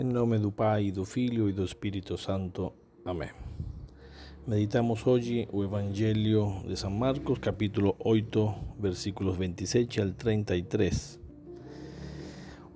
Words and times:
Em 0.00 0.04
nome 0.04 0.38
do 0.38 0.52
Pai, 0.52 0.92
do 0.92 1.04
Filho 1.04 1.50
e 1.50 1.52
do 1.52 1.64
Espírito 1.64 2.16
Santo. 2.16 2.72
Amém. 3.04 3.30
Meditamos 4.46 5.04
hoje 5.04 5.48
o 5.50 5.64
Evangelho 5.64 6.62
de 6.64 6.76
São 6.76 6.88
Marcos, 6.88 7.40
capítulo 7.40 7.96
8, 7.98 8.54
versículos 8.78 9.36
27 9.36 10.00
al 10.00 10.12
33. 10.12 11.18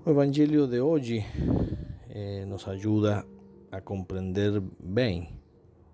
O 0.04 0.10
Evangelho 0.10 0.66
de 0.66 0.80
hoje 0.80 1.24
eh, 2.10 2.44
nos 2.44 2.66
ajuda 2.66 3.24
a 3.70 3.80
compreender 3.80 4.60
bem 4.82 5.28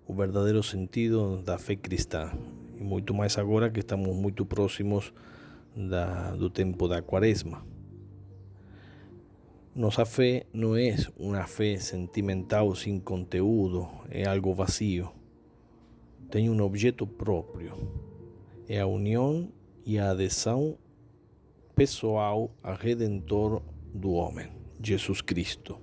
o 0.07 0.15
verdadeiro 0.15 0.63
sentido 0.63 1.43
da 1.43 1.59
fé 1.59 1.75
cristã. 1.75 2.31
E 2.75 2.83
muito 2.83 3.13
mais 3.13 3.37
agora 3.37 3.69
que 3.69 3.81
estamos 3.81 4.15
muito 4.15 4.47
próximos 4.47 5.13
da, 5.75 6.31
do 6.31 6.49
tempo 6.49 6.87
da 6.87 7.03
quaresma. 7.03 7.63
Nossa 9.79 10.03
fé 10.03 10.45
não 10.51 10.75
é 10.75 10.93
uma 11.17 11.45
fé 11.45 11.77
sentimental 11.77 12.75
sem 12.75 12.99
conteúdo, 12.99 13.87
é 14.11 14.27
algo 14.27 14.53
vazio. 14.53 15.09
Tem 16.29 16.49
um 16.49 16.61
objeto 16.61 17.07
próprio. 17.07 17.89
É 18.67 18.81
a 18.81 18.85
união 18.85 19.49
e 19.85 19.97
a 19.97 20.11
adesão 20.11 20.77
pessoal 21.73 22.51
ao 22.61 22.75
Redentor 22.75 23.61
do 23.93 24.11
homem, 24.11 24.51
Jesus 24.83 25.21
Cristo. 25.21 25.79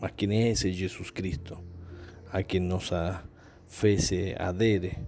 Mas 0.00 0.12
quem 0.12 0.44
é 0.44 0.48
esse 0.48 0.72
Jesus 0.72 1.10
Cristo? 1.10 1.58
A 2.32 2.42
quem 2.42 2.60
nossa 2.60 3.28
fé 3.66 3.98
se 3.98 4.34
adere. 4.38 5.06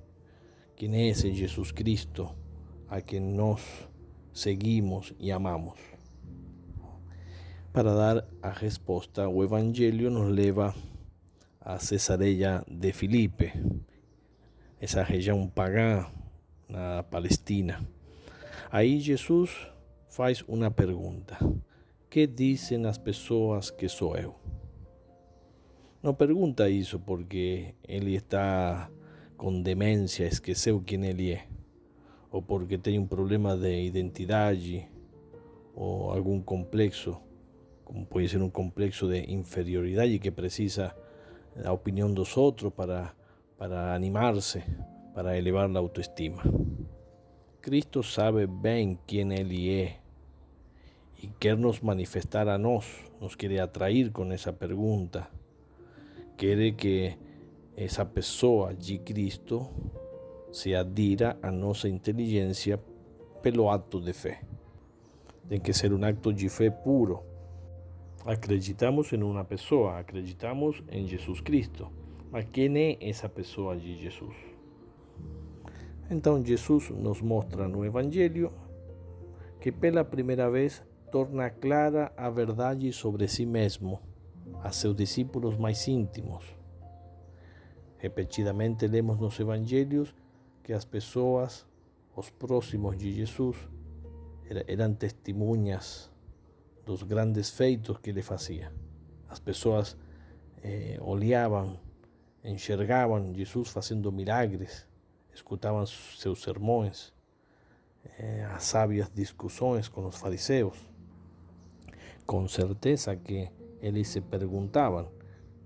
Quem 0.76 0.95
é 0.95 1.09
esse 1.09 1.32
Jesus 1.32 1.73
Cristo? 1.73 2.28
A 2.87 3.00
quem 3.00 3.20
nós 3.20 3.62
seguimos 4.30 5.14
e 5.18 5.32
amamos. 5.32 5.89
Para 7.73 7.95
dar 7.95 8.27
a 8.42 8.51
resposta, 8.51 9.29
o 9.29 9.45
Evangelho 9.45 10.10
nos 10.10 10.29
leva 10.29 10.74
a 11.60 11.79
Cesareia 11.79 12.65
de 12.69 12.93
Filipe, 12.93 13.52
essa 14.80 15.04
região 15.04 15.46
pagã 15.49 16.04
na 16.68 17.04
Palestina. 17.04 17.80
Aí 18.73 18.99
Jesus 18.99 19.68
faz 20.09 20.43
uma 20.49 20.68
pergunta: 20.68 21.38
Que 22.10 22.27
dizem 22.27 22.85
as 22.87 22.99
pessoas 22.99 23.71
que 23.71 23.88
sou 23.88 24.16
eu? 24.16 24.34
Não 26.02 26.12
pergunta 26.12 26.68
isso 26.68 26.99
porque 26.99 27.77
ele 27.87 28.16
está 28.16 28.90
com 29.37 29.62
demência, 29.62 30.27
esqueceu 30.27 30.80
quem 30.80 31.07
ele 31.07 31.34
é, 31.34 31.46
ou 32.32 32.43
porque 32.43 32.77
tem 32.77 32.99
um 32.99 33.07
problema 33.07 33.57
de 33.57 33.84
identidade 33.84 34.88
ou 35.73 36.10
algum 36.10 36.43
complexo 36.43 37.29
como 37.91 38.07
puede 38.07 38.29
ser 38.29 38.41
un 38.41 38.51
complexo 38.51 39.09
de 39.09 39.24
inferioridad 39.27 40.05
y 40.05 40.21
que 40.21 40.30
precisa 40.30 40.95
la 41.57 41.73
opinión 41.73 42.15
de 42.15 42.21
los 42.21 42.38
otros 42.38 42.73
para, 42.73 43.16
para 43.59 43.96
animarse, 43.96 44.63
para 45.13 45.37
elevar 45.37 45.69
la 45.71 45.80
autoestima. 45.80 46.41
Cristo 47.61 48.05
sabe 48.05 48.46
bien 48.46 49.01
quién 49.09 49.33
Él 49.33 49.51
es 49.51 49.96
y 51.21 51.27
quiere 51.41 51.57
nos 51.57 51.83
manifestar 51.83 52.49
a 52.49 52.59
nos, 52.59 52.87
nos 53.21 53.37
quiere 53.37 53.61
atraer 53.61 54.13
con 54.13 54.30
esa 54.30 54.57
pregunta. 54.57 55.29
Quiere 56.37 56.77
que 56.77 57.18
esa 57.74 58.13
persona 58.13 58.73
de 58.73 59.02
Cristo 59.02 59.68
se 60.52 60.77
adira 60.77 61.41
a 61.43 61.51
nuestra 61.51 61.88
inteligencia 61.88 62.79
pelo 63.43 63.73
acto 63.73 63.99
de 63.99 64.12
fe. 64.12 64.38
Tiene 65.49 65.61
que 65.61 65.72
ser 65.72 65.93
un 65.93 66.05
acto 66.05 66.31
de 66.31 66.49
fe 66.49 66.71
puro 66.71 67.29
Acreditamos 68.25 69.12
em 69.12 69.22
uma 69.22 69.44
pessoa, 69.44 69.99
acreditamos 69.99 70.82
em 70.91 71.06
Jesus 71.06 71.41
Cristo. 71.41 71.91
Mas 72.31 72.44
quem 72.53 72.77
é 72.77 73.09
essa 73.09 73.28
pessoa 73.28 73.77
de 73.77 73.97
Jesus? 73.97 74.37
Então, 76.10 76.44
Jesus 76.44 76.91
nos 76.91 77.22
mostra 77.22 77.67
no 77.67 77.84
Evangelho 77.84 78.53
que 79.59 79.72
pela 79.72 80.05
primeira 80.05 80.50
vez 80.50 80.83
torna 81.11 81.49
clara 81.50 82.12
a 82.17 82.28
verdade 82.28 82.93
sobre 82.93 83.27
si 83.27 83.47
mesmo 83.47 84.00
a 84.62 84.71
seus 84.71 84.94
discípulos 84.94 85.56
mais 85.56 85.89
íntimos. 85.89 86.44
Repetidamente 87.97 88.87
lemos 88.87 89.19
nos 89.19 89.39
Evangelhos 89.41 90.15
que 90.62 90.73
as 90.73 90.84
pessoas, 90.84 91.67
os 92.15 92.28
próximos 92.28 92.97
de 92.97 93.12
Jesus, 93.12 93.56
eram 94.67 94.94
testemunhas 94.94 96.11
los 96.87 97.05
grandes 97.07 97.51
feitos 97.51 98.01
que 98.01 98.13
le 98.13 98.23
hacía. 98.29 98.73
Las 99.29 99.41
personas 99.41 99.97
eh, 100.63 100.99
olhavam, 101.01 101.79
enxergavam 102.43 103.35
Jesus 103.35 103.71
fazendo 103.71 104.11
milagres, 104.11 104.87
escutavam 105.33 105.87
seus 105.87 106.43
sermões, 106.43 107.13
eh, 108.19 108.47
as 108.53 108.65
sábias 108.65 109.11
discussões 109.15 109.89
com 109.89 110.07
os 110.07 110.17
fariseus. 110.17 110.77
Com 112.27 112.47
certeza 112.49 113.17
que 113.17 113.51
eles 113.81 114.09
se 114.09 114.21
perguntavam: 114.21 115.09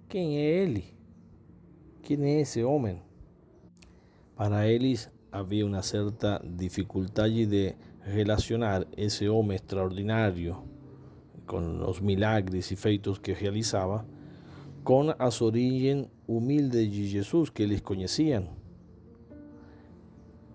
quem 0.08 0.38
é 0.38 0.62
ele? 0.62 0.94
Quem 2.02 2.22
é 2.24 2.40
esse 2.40 2.62
homem? 2.62 3.02
Para 4.36 4.68
eles 4.68 5.10
havia 5.32 5.64
uma 5.64 5.82
certa 5.82 6.40
dificuldade 6.44 7.46
de 7.46 7.74
relacionar 8.02 8.86
esse 8.96 9.28
homem 9.28 9.56
extraordinário 9.56 10.73
con 11.46 11.78
los 11.78 12.02
milagres 12.02 12.72
y 12.72 12.76
feitos 12.76 13.20
que 13.20 13.34
realizaba, 13.34 14.04
con 14.82 15.06
las 15.06 15.42
origen 15.42 16.08
humilde 16.26 16.88
de 16.88 17.08
Jesús 17.08 17.50
que 17.50 17.66
les 17.66 17.82
conocían, 17.82 18.48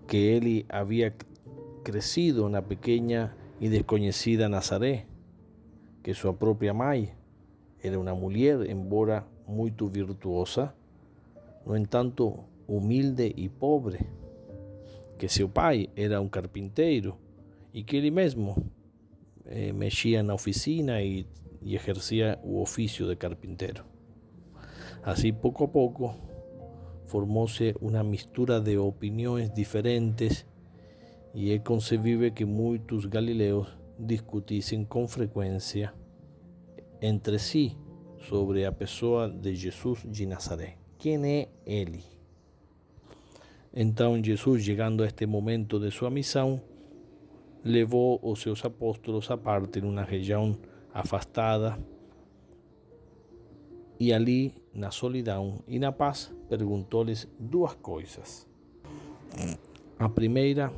que 0.08 0.38
él 0.38 0.66
había 0.70 1.16
crecido 1.84 2.48
en 2.48 2.54
la 2.54 2.64
pequeña 2.64 3.36
y 3.60 3.68
desconocida 3.68 4.50
Nazaret, 4.50 5.06
que 6.04 6.14
su 6.14 6.36
propia 6.36 6.74
mãe 6.74 7.14
era 7.82 8.00
una 8.00 8.14
mujer, 8.14 8.70
embora 8.70 9.26
muy 9.48 9.72
virtuosa, 9.72 10.74
no 11.66 11.76
en 11.76 11.86
tanto 11.86 12.46
humilde 12.68 13.32
y 13.36 13.50
pobre, 13.50 14.00
que 15.18 15.30
su 15.30 15.50
pai 15.50 15.90
era 15.96 16.22
un 16.22 16.30
carpintero 16.30 17.18
y 17.74 17.84
que 17.84 18.00
él 18.00 18.12
mismo 18.12 18.56
eh, 19.50 19.74
mexía 19.74 20.24
na 20.24 20.34
oficina 20.34 21.02
e, 21.02 21.26
e 21.62 21.76
exercia 21.76 22.40
o 22.44 22.62
oficio 22.62 23.08
de 23.08 23.18
carpintero. 23.18 23.84
Así, 25.04 25.34
pouco 25.34 25.66
a 25.66 25.68
pouco, 25.68 26.16
formóse 27.08 27.74
unha 27.82 28.04
mistura 28.04 28.62
de 28.62 28.78
opiniões 28.78 29.50
diferentes 29.50 30.46
e 31.34 31.52
é 31.52 31.60
concebível 31.60 32.32
que 32.32 32.46
muitos 32.46 33.06
galileos 33.06 33.68
discutissem 33.98 34.86
com 34.86 35.08
frequência 35.08 35.94
entre 37.02 37.40
si 37.40 37.76
sobre 38.28 38.66
a 38.66 38.72
pessoa 38.72 39.30
de 39.30 39.56
Jesus 39.56 40.06
de 40.06 40.26
Nazaré. 40.26 40.78
Quem 40.98 41.26
é 41.26 41.50
ele? 41.66 42.04
Então 43.74 44.22
Jesus, 44.22 44.64
chegando 44.64 45.04
a 45.04 45.08
este 45.08 45.26
momento 45.26 45.80
de 45.80 45.92
sua 45.92 46.10
missão, 46.10 46.62
levou 47.64 48.20
os 48.22 48.42
seus 48.42 48.64
apóstolos 48.64 49.30
aparte 49.30 49.82
numa 49.82 50.04
região 50.04 50.58
afastada 50.94 51.78
e 54.00 54.14
ali, 54.14 54.56
na 54.74 54.92
solidão 54.92 55.62
e 55.68 55.78
na 55.78 55.92
paz, 55.92 56.34
perguntou-lhes 56.48 57.28
duas 57.38 57.76
coisas. 57.76 58.48
A 60.00 60.08
primeira, 60.08 60.72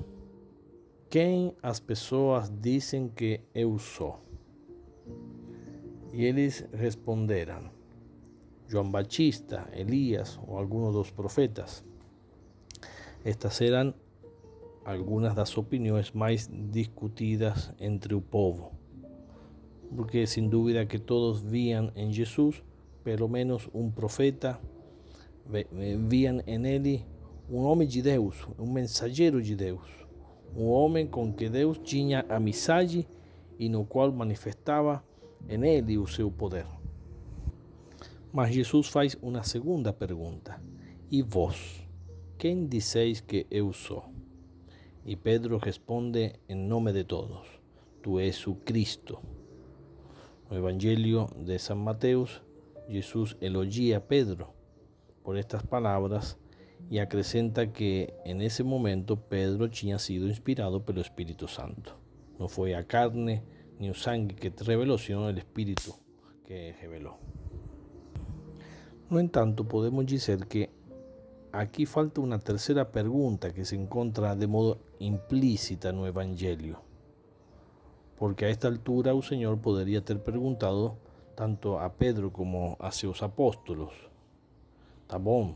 quem 1.08 1.56
as 1.62 1.80
pessoas 1.80 2.50
dizem 2.50 3.10
que 3.10 3.42
eu 3.54 3.78
sou? 3.78 4.20
E 6.12 6.26
eles 6.26 6.66
responderam: 6.74 7.70
João 8.68 8.90
Batista, 8.90 9.70
Elias 9.72 10.40
ou 10.48 10.58
alguns 10.58 10.94
dos 10.94 11.12
profetas. 11.12 11.86
Estas 13.24 13.62
eram 13.62 13.94
algunas 14.86 15.36
das 15.36 15.58
opiniões 15.58 16.12
mais 16.12 16.50
discutidas 16.52 17.74
entre 17.80 18.14
o 18.16 18.22
povo. 18.22 18.72
Porque 19.96 20.26
sin 20.26 20.50
duda 20.50 20.86
que 20.86 21.00
todos 21.00 21.44
vían 21.44 21.92
en 21.96 22.14
Jesús, 22.14 22.64
pelo 23.04 23.28
menos 23.28 23.70
un 23.74 23.92
profeta, 23.92 24.60
vían 26.08 26.44
en 26.46 26.66
él 26.66 27.06
un 27.50 27.66
homem 27.66 27.88
de 27.88 28.02
Deus, 28.02 28.48
um 28.58 28.72
mensageiro 28.72 29.42
de 29.42 29.56
Deus, 29.56 29.82
um 30.56 30.70
homem 30.70 31.06
com 31.06 31.34
que 31.34 31.50
Deus 31.50 31.78
tinha 31.80 32.26
amizade 32.30 33.08
e 33.60 33.68
no 33.68 33.86
qual 33.86 34.12
manifestava 34.12 35.04
em 35.50 35.64
ele 35.66 35.98
o 35.98 36.08
seu 36.08 36.32
poder. 36.32 36.66
Mas 38.32 38.54
Jesus 38.54 38.88
faz 38.88 39.18
uma 39.22 39.44
segunda 39.44 39.92
pergunta: 39.92 40.62
E 41.12 41.22
vós, 41.22 41.86
quem 42.38 42.66
disseis 42.66 43.20
que 43.20 43.46
eu 43.52 43.74
sou? 43.74 44.21
Y 45.04 45.16
Pedro 45.16 45.60
responde 45.60 46.40
en 46.48 46.70
nombre 46.70 46.94
de 46.94 47.04
todos, 47.04 47.48
tú 48.02 48.20
es 48.20 48.36
su 48.36 48.60
Cristo. 48.60 49.22
El 50.50 50.58
Evangelio 50.58 51.28
de 51.38 51.58
San 51.60 51.84
Mateus 51.84 52.42
Jesús 52.88 53.38
elogia 53.40 53.98
a 53.98 54.00
Pedro 54.02 54.54
por 55.24 55.38
estas 55.38 55.64
palabras 55.64 56.38
y 56.90 57.00
acrescenta 57.00 57.72
que 57.72 58.14
en 58.26 58.42
ese 58.42 58.64
momento 58.64 59.16
Pedro 59.16 59.70
tinha 59.70 59.98
sido 59.98 60.28
inspirado 60.28 60.84
pelo 60.84 61.02
Espírito 61.02 61.48
Santo. 61.48 61.96
No 62.38 62.48
foi 62.48 62.74
a 62.74 62.84
carne 62.84 63.44
ni 63.80 63.90
o 63.90 63.94
sangue 63.94 64.36
que 64.36 64.50
te 64.50 64.64
revelou, 64.64 64.98
sino 64.98 65.26
o 65.26 65.30
Espírito 65.30 65.96
que 66.44 66.74
revelou. 66.82 67.18
No 69.10 69.20
entanto, 69.20 69.68
podemos 69.68 70.06
dizer 70.06 70.48
que 70.48 70.70
aqui 71.52 71.86
falta 71.86 72.22
uma 72.22 72.40
terceira 72.40 72.86
pergunta 72.86 73.52
que 73.52 73.66
se 73.66 73.76
encontra 73.76 74.36
de 74.36 74.48
modo 74.48 74.80
implícita 75.00 75.92
no 75.92 76.08
Evangelho. 76.08 76.78
Porque 78.16 78.46
a 78.46 78.50
esta 78.50 78.68
altura 78.68 79.14
o 79.14 79.22
Senhor 79.22 79.58
poderia 79.58 80.02
ter 80.02 80.20
perguntado 80.20 80.98
tanto 81.36 81.78
a 81.78 81.90
Pedro 81.90 82.32
como 82.32 82.78
a 82.80 82.92
seus 82.92 83.22
apóstolos: 83.24 83.94
Tá 85.08 85.18
bom, 85.18 85.56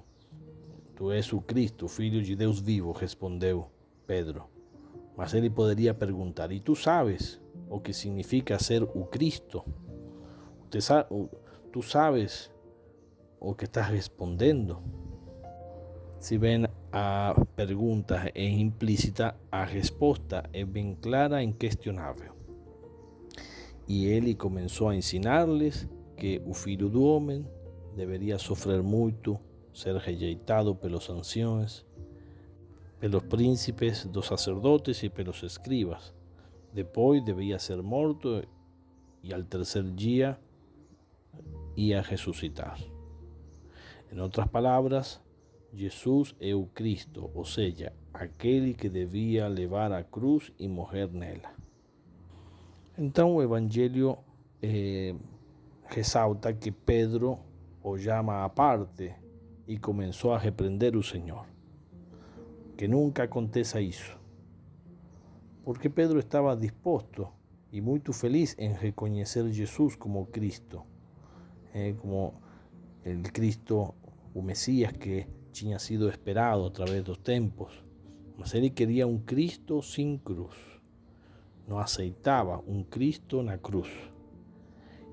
tu 0.96 1.12
és 1.12 1.30
Cristo, 1.46 1.88
filho 1.88 2.22
de 2.22 2.36
Deus 2.36 2.60
vivo, 2.60 2.92
respondeu 2.92 3.70
Pedro. 4.08 4.50
Mas 5.16 5.34
ele 5.34 5.50
poderia 5.50 5.94
perguntar: 5.94 6.52
E 6.52 6.60
tu 6.60 6.76
sabes 6.76 7.40
o 7.70 7.80
que 7.80 7.94
significa 7.94 8.60
ser 8.60 8.84
o 8.84 9.06
Cristo? 9.06 9.64
Tu 11.72 11.82
sabes 11.82 12.52
o 13.40 13.54
que 13.54 13.66
estás 13.66 13.88
respondendo? 13.88 15.05
Si 16.26 16.40
ven 16.40 16.66
a 16.92 17.36
pergunta 17.56 18.32
é 18.34 18.50
implícita, 18.50 19.36
a 19.52 19.64
resposta 19.64 20.50
é 20.52 20.66
bem 20.66 20.96
clara 20.96 21.44
e 21.44 21.46
inquestionável. 21.46 22.34
E 23.88 24.08
ele 24.08 24.34
começou 24.34 24.90
a 24.90 24.96
ensinar-lhes 24.96 25.88
que 26.18 26.42
o 26.44 26.56
filho 26.56 26.90
do 26.90 27.04
homem 27.04 27.48
deveria 27.96 28.40
sofrer 28.40 28.82
muito, 28.82 29.40
ser 29.72 29.98
rejeitado 29.98 30.74
pelos 30.74 31.08
anciões, 31.12 31.86
pelos 33.00 33.22
príncipes 33.22 34.04
dos 34.08 34.26
sacerdotes 34.26 35.04
e 35.04 35.10
pelos 35.10 35.44
escribas. 35.44 36.12
Depois 36.74 37.24
devia 37.24 37.60
ser 37.60 37.84
morto 37.84 38.44
e 39.22 39.32
ao 39.32 39.44
terceiro 39.44 39.92
dia 39.92 40.40
ia 41.78 42.02
ressuscitar. 42.02 42.80
Em 44.12 44.20
outras 44.20 44.48
palavras, 44.48 45.24
Jesus 45.78 46.34
é 46.40 46.56
o 46.56 46.68
Cristo, 46.68 47.30
ou 47.34 47.44
seja, 47.44 47.92
aquele 48.14 48.74
que 48.74 48.88
devia 48.88 49.46
levar 49.50 49.92
a 49.92 50.06
cruz 50.06 50.50
e 50.58 50.70
morrer 50.70 51.12
nela. 51.12 51.54
Então 52.98 53.36
o 53.36 53.44
Evangelho 53.44 54.18
eh, 54.64 55.14
ressalta 55.88 56.54
que 56.54 56.72
Pedro 56.72 57.38
o 57.84 57.98
chama 57.98 58.46
à 58.46 58.48
parte 58.48 59.14
e 59.68 59.78
começou 59.78 60.32
a 60.34 60.38
repreender 60.38 60.96
o 60.96 61.04
Senhor. 61.04 61.46
Que 62.78 62.88
nunca 62.88 63.24
aconteça 63.24 63.82
isso. 63.82 64.18
Porque 65.62 65.90
Pedro 65.90 66.20
estava 66.20 66.56
disposto 66.56 67.28
e 67.70 67.82
muito 67.82 68.14
feliz 68.14 68.56
em 68.58 68.72
reconhecer 68.72 69.52
Jesus 69.52 69.98
como 69.98 70.26
Cristo, 70.28 70.84
eh, 71.74 71.94
como 72.00 72.34
o 73.06 73.32
Cristo, 73.34 73.94
o 74.34 74.42
Mesías 74.42 74.94
que 74.94 75.28
tinha 75.56 75.80
sido 75.80 76.10
esperado 76.10 76.66
a 76.66 76.70
través 76.70 77.02
dos 77.02 77.18
tempos, 77.18 77.72
mas 78.38 78.54
ele 78.54 78.70
queria 78.70 79.08
um 79.08 79.18
Cristo 79.18 79.82
sem 79.82 80.18
cruz. 80.18 80.54
Não 81.66 81.80
aceitava 81.80 82.62
um 82.68 82.84
Cristo 82.84 83.42
na 83.42 83.58
cruz. 83.58 83.90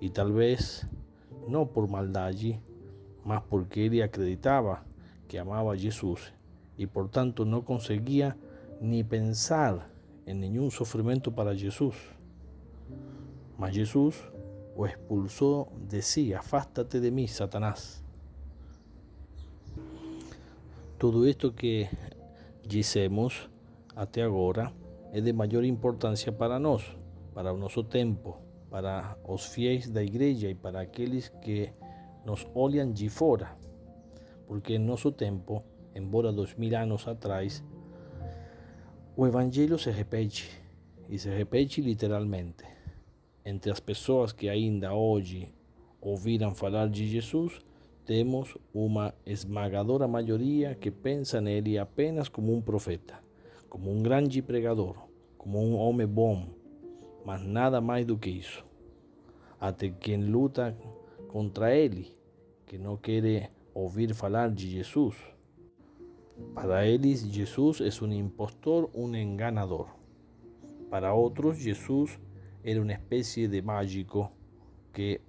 E 0.00 0.10
talvez 0.10 0.84
não 1.46 1.64
por 1.64 1.86
maldade, 1.86 2.60
mas 3.24 3.40
porque 3.48 3.78
ele 3.78 4.02
acreditava 4.02 4.84
que 5.28 5.38
amava 5.38 5.76
Jesus 5.76 6.32
e, 6.76 6.88
portanto, 6.88 7.44
não 7.44 7.62
conseguia 7.62 8.36
nem 8.80 9.04
pensar 9.04 9.88
em 10.26 10.34
nenhum 10.34 10.68
sofrimento 10.72 11.30
para 11.30 11.54
Jesus. 11.54 11.94
Mas 13.56 13.76
Jesus 13.76 14.20
o 14.74 14.84
expulsou 14.84 15.72
de 15.88 16.02
si: 16.02 16.34
Afástate 16.34 16.98
de 16.98 17.12
mim, 17.12 17.28
Satanás. 17.28 18.02
Tudo 21.02 21.26
isto 21.26 21.52
que 21.52 21.88
dissemos 22.64 23.50
até 23.96 24.22
agora 24.22 24.72
é 25.12 25.20
de 25.20 25.32
maior 25.32 25.64
importância 25.64 26.30
para 26.30 26.60
nós, 26.60 26.96
para 27.34 27.52
o 27.52 27.58
nosso 27.58 27.82
tempo, 27.82 28.38
para 28.70 29.18
os 29.26 29.46
fiéis 29.46 29.90
da 29.90 30.00
igreja 30.00 30.48
e 30.48 30.54
para 30.54 30.80
aqueles 30.80 31.28
que 31.28 31.72
nos 32.24 32.46
olham 32.54 32.92
de 32.92 33.08
fora. 33.08 33.58
Porque 34.46 34.74
em 34.74 34.78
nosso 34.78 35.10
tempo, 35.10 35.64
embora 35.92 36.30
dois 36.30 36.54
mil 36.54 36.72
anos 36.76 37.08
atrás, 37.08 37.64
o 39.16 39.26
Evangelho 39.26 39.80
se 39.80 39.90
repete, 39.90 40.48
e 41.08 41.18
se 41.18 41.28
repete 41.30 41.80
literalmente. 41.80 42.62
Entre 43.44 43.72
as 43.72 43.80
pessoas 43.80 44.30
que 44.30 44.48
ainda 44.48 44.94
hoje 44.94 45.52
ouviram 46.00 46.54
falar 46.54 46.88
de 46.88 47.08
Jesus, 47.08 47.58
temos 48.04 48.56
uma 48.74 49.14
esmagadora 49.24 50.08
maioria 50.08 50.74
que 50.74 50.90
pensa 50.90 51.40
nele 51.40 51.78
apenas 51.78 52.28
como 52.28 52.54
um 52.54 52.60
profeta, 52.60 53.22
como 53.68 53.90
um 53.90 54.02
grande 54.02 54.42
pregador, 54.42 54.96
como 55.38 55.60
um 55.60 55.76
homem 55.76 56.06
bom, 56.06 56.48
mas 57.24 57.42
nada 57.42 57.80
mais 57.80 58.04
do 58.04 58.18
que 58.18 58.30
isso. 58.30 58.64
Até 59.60 59.88
quem 59.88 60.24
luta 60.24 60.76
contra 61.28 61.74
ele, 61.74 62.16
que 62.66 62.76
não 62.76 62.96
quer 62.96 63.50
ouvir 63.72 64.12
falar 64.14 64.50
de 64.50 64.68
Jesus. 64.68 65.16
Para 66.54 66.86
eles, 66.86 67.20
Jesus 67.20 67.80
é 67.80 68.04
um 68.04 68.12
impostor, 68.12 68.90
um 68.94 69.14
enganador. 69.14 69.88
Para 70.90 71.14
outros, 71.14 71.58
Jesus 71.58 72.18
era 72.64 72.82
uma 72.82 72.92
espécie 72.92 73.46
de 73.46 73.62
mágico 73.62 74.30
que 74.92 75.20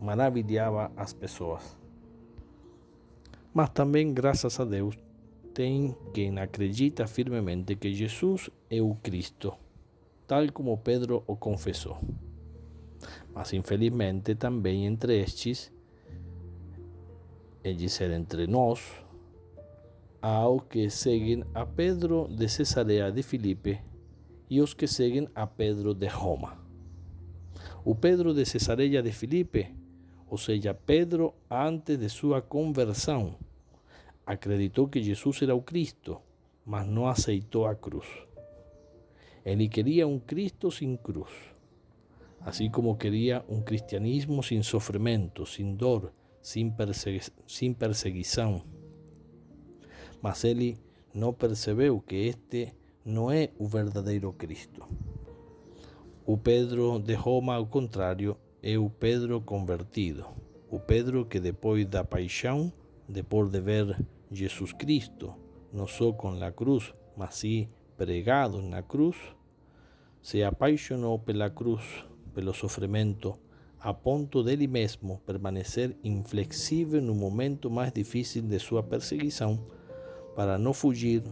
maravilhava 0.00 0.90
as 0.96 1.12
pessoas. 1.12 1.78
Mas 3.54 3.68
também, 3.70 4.14
graças 4.14 4.58
a 4.58 4.64
Deus, 4.64 4.96
tem 5.52 5.94
quem 6.14 6.38
acredita 6.38 7.06
firmemente 7.06 7.76
que 7.76 7.92
Jesus 7.92 8.48
é 8.70 8.80
o 8.80 8.94
Cristo, 8.94 9.52
tal 10.26 10.50
como 10.52 10.78
Pedro 10.78 11.22
o 11.26 11.36
confessou. 11.36 11.98
Mas 13.34 13.52
infelizmente 13.52 14.34
também 14.34 14.86
entre 14.86 15.20
estes, 15.20 15.70
é 17.62 17.72
dizer, 17.72 18.10
entre 18.10 18.46
nós, 18.46 18.80
há 20.20 20.48
os 20.48 20.62
que 20.70 20.88
seguem 20.88 21.44
a 21.54 21.66
Pedro 21.66 22.28
de 22.28 22.48
Cesarea 22.48 23.12
de 23.12 23.22
Filipe 23.22 23.80
e 24.48 24.60
os 24.60 24.72
que 24.72 24.86
seguem 24.86 25.28
a 25.34 25.46
Pedro 25.46 25.94
de 25.94 26.06
Roma. 26.06 26.58
O 27.84 27.94
Pedro 27.94 28.32
de 28.32 28.44
Cesarea 28.46 29.02
de 29.02 29.12
Filipe 29.12 29.81
ou 30.32 30.38
seja, 30.38 30.72
Pedro, 30.72 31.34
antes 31.50 31.98
de 31.98 32.08
sua 32.08 32.40
conversão, 32.40 33.36
acreditou 34.24 34.88
que 34.88 35.02
Jesus 35.02 35.42
era 35.42 35.54
o 35.54 35.60
Cristo, 35.60 36.22
mas 36.64 36.86
não 36.86 37.06
aceitou 37.06 37.66
a 37.66 37.74
cruz. 37.74 38.06
Ele 39.44 39.68
queria 39.68 40.08
um 40.08 40.18
Cristo 40.18 40.70
sem 40.70 40.96
cruz, 40.96 41.28
assim 42.40 42.70
como 42.70 42.96
queria 42.96 43.44
um 43.46 43.60
cristianismo 43.60 44.42
sem 44.42 44.62
sofrimento, 44.62 45.44
sem 45.44 45.74
dor, 45.74 46.10
sem, 46.40 46.70
persegui 46.70 47.74
perseguição. 47.78 48.62
Mas 50.22 50.44
ele 50.44 50.78
não 51.12 51.34
percebeu 51.34 52.00
que 52.00 52.16
este 52.16 52.72
não 53.04 53.30
é 53.30 53.50
o 53.58 53.66
verdadeiro 53.68 54.32
Cristo. 54.32 54.82
O 56.24 56.38
Pedro 56.38 56.98
de 56.98 57.12
Roma, 57.12 57.56
ao 57.56 57.66
contrário, 57.66 58.34
é 58.62 58.78
o 58.78 58.88
Pedro 58.88 59.40
convertido, 59.40 60.24
o 60.70 60.78
Pedro 60.78 61.24
que 61.26 61.40
depois 61.40 61.84
da 61.84 62.04
paixão, 62.04 62.72
depois 63.08 63.50
de 63.50 63.60
ver 63.60 63.98
Jesus 64.30 64.72
Cristo, 64.72 65.34
não 65.72 65.88
só 65.88 66.12
com 66.12 66.40
a 66.40 66.52
cruz, 66.52 66.94
mas 67.16 67.34
sim 67.34 67.68
pregado 67.96 68.62
na 68.62 68.80
cruz, 68.80 69.16
se 70.22 70.44
apaixonou 70.44 71.18
pela 71.18 71.50
cruz, 71.50 71.82
pelo 72.32 72.54
sofrimento, 72.54 73.36
a 73.80 73.92
ponto 73.92 74.44
dele 74.44 74.68
mesmo 74.68 75.18
permanecer 75.26 75.96
inflexível 76.04 77.02
no 77.02 77.16
momento 77.16 77.68
mais 77.68 77.92
difícil 77.92 78.42
de 78.42 78.60
sua 78.60 78.80
perseguição, 78.84 79.58
para 80.36 80.56
não 80.56 80.72
fugir, 80.72 81.24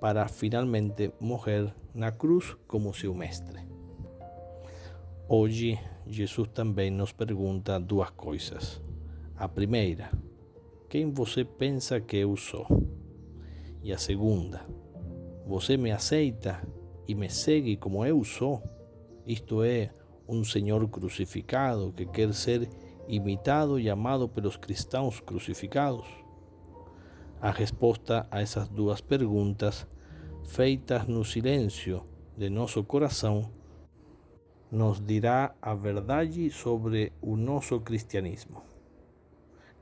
para 0.00 0.28
finalmente 0.28 1.12
morrer 1.18 1.74
na 1.92 2.12
cruz 2.12 2.56
como 2.68 2.94
seu 2.94 3.12
mestre. 3.12 3.60
Hoje 5.28 5.78
Jesus 6.12 6.48
também 6.48 6.90
nos 6.90 7.10
pergunta 7.10 7.80
duas 7.80 8.10
coisas. 8.10 8.82
A 9.34 9.48
primeira, 9.48 10.10
quem 10.86 11.10
você 11.10 11.42
pensa 11.42 11.98
que 12.02 12.18
eu 12.18 12.36
sou? 12.36 12.66
E 13.82 13.94
a 13.94 13.96
segunda, 13.96 14.60
você 15.46 15.78
me 15.78 15.90
aceita 15.90 16.62
e 17.08 17.14
me 17.14 17.30
segue 17.30 17.78
como 17.78 18.04
eu 18.04 18.22
sou? 18.24 18.62
Isto 19.26 19.62
é, 19.62 19.90
um 20.28 20.44
Senhor 20.44 20.86
crucificado 20.88 21.94
que 21.96 22.04
quer 22.04 22.34
ser 22.34 22.68
imitado 23.08 23.80
e 23.80 23.88
amado 23.88 24.28
pelos 24.28 24.58
cristãos 24.58 25.18
crucificados? 25.18 26.06
A 27.40 27.50
resposta 27.50 28.26
a 28.30 28.42
essas 28.42 28.68
duas 28.68 29.00
perguntas, 29.00 29.86
feitas 30.44 31.06
no 31.08 31.24
silêncio 31.24 32.04
de 32.36 32.50
nosso 32.50 32.84
coração, 32.84 33.61
nos 34.72 35.04
dirá 35.04 35.54
a 35.60 35.74
verdade 35.74 36.50
sobre 36.50 37.12
o 37.20 37.36
nosso 37.36 37.78
cristianismo. 37.80 38.62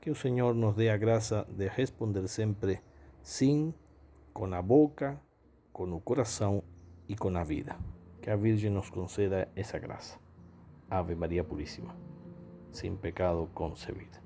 Que 0.01 0.11
o 0.11 0.15
Senhor 0.15 0.53
nos 0.53 0.75
dê 0.75 0.89
a 0.89 0.97
graça 0.97 1.47
de 1.49 1.65
responder 1.69 2.27
sempre 2.27 2.81
sim, 3.23 3.73
com 4.33 4.53
a 4.53 4.61
boca, 4.61 5.17
com 5.71 5.89
o 5.93 6.01
coração 6.01 6.61
e 7.07 7.15
com 7.15 7.29
a 7.37 7.43
vida. 7.45 7.77
Que 8.21 8.29
a 8.29 8.35
Virgem 8.35 8.69
nos 8.69 8.89
conceda 8.89 9.47
essa 9.55 9.79
graça. 9.79 10.19
Ave 10.89 11.15
Maria 11.15 11.43
Puríssima, 11.43 11.95
sem 12.69 12.93
pecado 12.93 13.49
concebida. 13.53 14.20